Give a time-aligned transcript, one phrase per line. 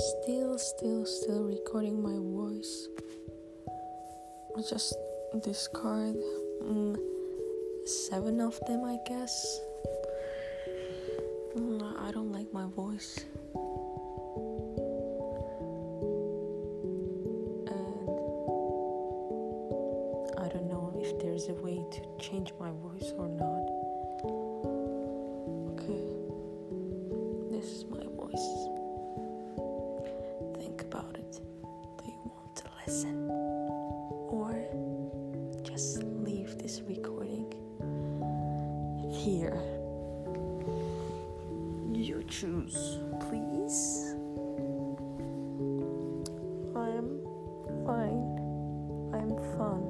[0.00, 2.88] still, still, still recording my voice.
[4.56, 4.94] I just
[5.42, 6.16] discard
[6.62, 6.96] mm,
[7.84, 9.60] seven of them, I guess.
[11.54, 13.20] Mm, I don't like my voice.
[17.68, 18.08] And
[20.38, 23.79] I don't know if there's a way to change my voice or not.
[35.80, 37.46] Just leave this recording
[39.10, 39.56] here?
[41.90, 44.14] You choose, please.
[46.76, 47.08] I'm
[47.86, 48.28] fine.
[49.16, 49.84] I'm fun.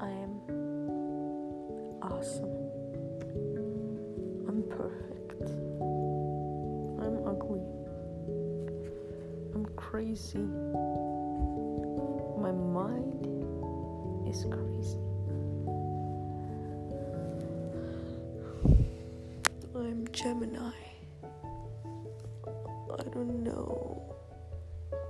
[0.00, 0.40] I am
[2.00, 2.56] awesome.
[4.48, 5.42] I'm perfect.
[7.02, 7.68] I'm ugly.
[9.54, 10.48] I'm crazy.
[12.40, 13.37] My mind
[14.28, 14.98] is crazy.
[19.74, 20.70] I'm Gemini.
[22.46, 24.02] I don't know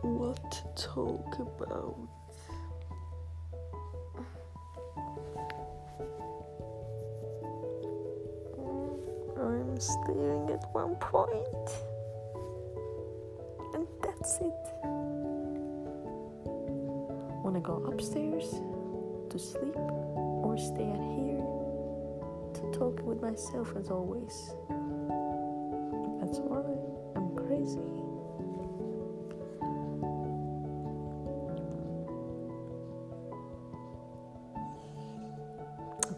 [0.03, 1.99] what to talk about.
[9.37, 11.71] I'm staring at one point,
[13.75, 14.65] and that's it.
[17.43, 18.61] Wanna go upstairs
[19.31, 21.45] to sleep or stay at here
[22.55, 24.55] to talk with myself as always?
[26.21, 26.63] That's why
[27.17, 27.81] I'm crazy.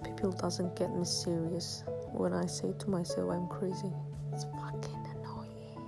[0.04, 3.90] People doesn't get me serious when I say to myself I'm crazy.
[4.32, 5.80] It's fucking annoying.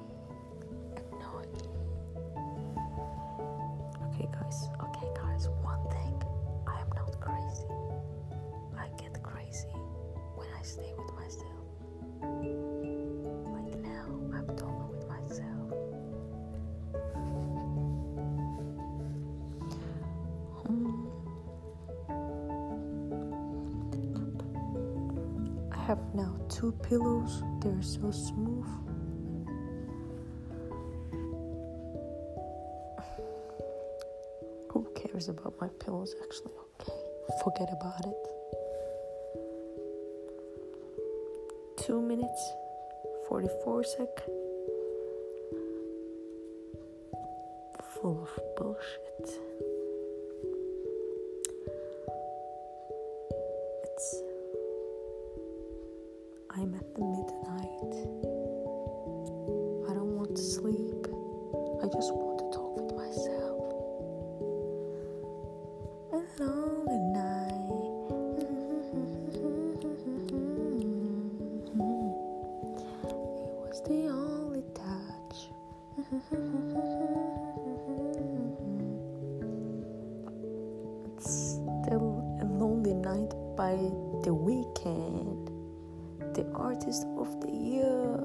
[1.12, 1.68] Annoying.
[4.08, 4.68] Okay guys,
[10.62, 11.66] I stay with myself.
[13.50, 15.72] Like now, I'm talking with myself.
[20.64, 21.06] Hmm.
[25.72, 27.42] I have now two pillows.
[27.60, 28.68] They're so smooth.
[34.70, 36.52] Who cares about my pillows actually?
[36.80, 36.92] Okay,
[37.42, 38.31] forget about it.
[41.86, 42.52] Two minutes,
[43.28, 44.08] 44 sec.
[47.94, 49.40] Full of bullshit.
[53.82, 54.22] It's
[56.50, 57.94] I'm at the midnight.
[59.90, 61.06] I don't want to sleep.
[61.82, 63.58] I just want to talk with myself.
[66.12, 66.81] A lonely
[81.22, 83.76] Still lonely night by
[84.24, 85.52] The Weeknd
[86.34, 88.18] the artist of the year.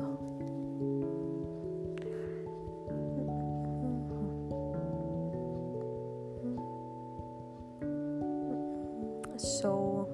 [9.38, 10.10] So,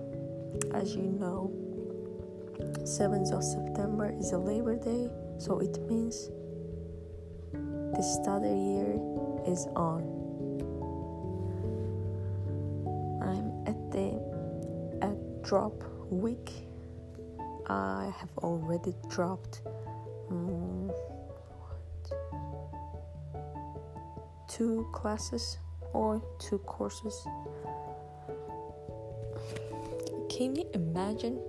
[0.74, 1.52] as you know,
[2.80, 6.30] 7th of September is a Labor Day, so it means
[7.52, 9.00] the study year
[9.46, 10.23] is on.
[15.44, 16.52] Drop week
[17.68, 19.62] I have already dropped
[20.30, 20.92] um,
[24.48, 25.58] two classes
[25.94, 27.26] or two courses.
[30.30, 31.40] Can you imagine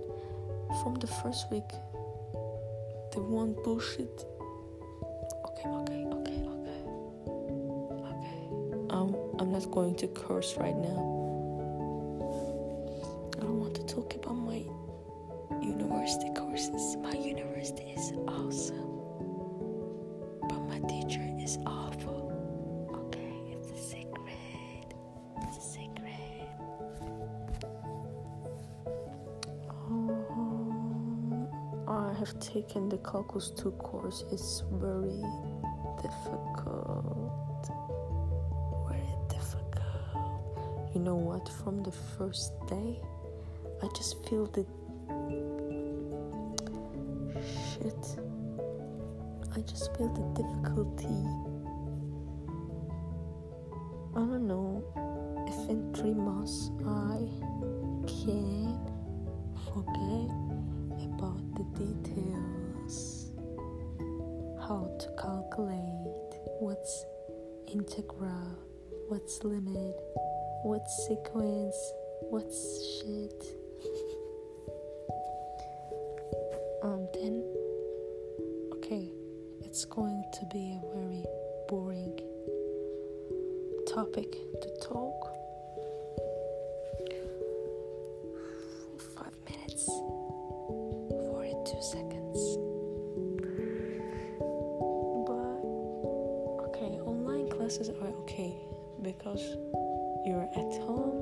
[0.81, 1.69] from the first week
[3.11, 4.25] the one bullshit?
[5.47, 6.81] Okay, okay, okay, okay,
[8.09, 8.37] okay.
[8.89, 11.14] Um, I'm not going to curse right now.
[21.45, 22.33] Is awful.
[22.91, 24.95] Okay, it's a secret.
[25.43, 26.49] It's a secret.
[29.69, 31.47] Um,
[31.87, 34.23] I have taken the Calculus 2 course.
[34.31, 35.21] It's very
[36.01, 37.69] difficult.
[38.89, 40.95] Very difficult.
[40.95, 41.47] You know what?
[41.63, 42.99] From the first day,
[43.83, 44.65] I just feel the
[47.69, 48.24] shit.
[49.55, 51.07] I just feel the difficulty.
[54.13, 54.83] I don't know
[55.47, 57.23] if in three months I
[58.05, 58.77] can
[59.71, 60.29] forget
[61.05, 63.31] about the details.
[64.59, 67.05] How to calculate what's
[67.71, 68.59] integral,
[69.07, 69.95] what's limit,
[70.63, 71.77] what's sequence,
[72.29, 73.64] what's shit.
[91.65, 92.57] 42 seconds.
[95.25, 95.61] But,
[96.67, 98.55] okay, online classes are okay
[99.01, 99.41] because
[100.25, 101.17] you're at home,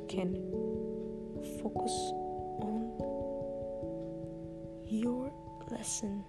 [0.00, 0.34] you can
[1.62, 1.92] focus
[2.62, 2.90] on
[4.86, 5.32] your
[5.70, 6.24] lesson.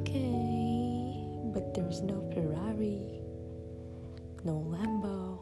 [0.00, 1.16] Okay,
[1.54, 3.22] but there's no Ferrari,
[4.44, 5.38] no Lambo.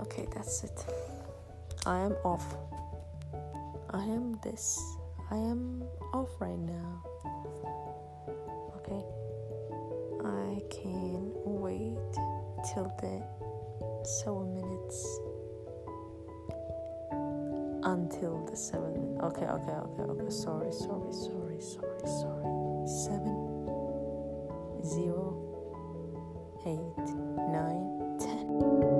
[0.00, 0.84] Okay, that's it.
[1.84, 2.56] I am off.
[3.90, 4.80] I am this.
[5.30, 5.82] I am
[6.14, 7.02] off right now.
[8.76, 9.04] Okay,
[10.24, 12.12] I can wait
[12.72, 13.22] till the
[14.04, 15.20] seven minutes
[17.84, 19.18] until the seven.
[19.22, 20.30] Okay, okay, okay, okay.
[20.30, 22.86] Sorry, sorry, sorry, sorry, sorry, sorry.
[22.86, 23.36] Seven,
[24.82, 25.36] zero,
[26.66, 27.08] eight,
[27.52, 28.97] nine, ten.